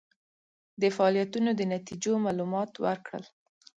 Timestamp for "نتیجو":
1.75-2.11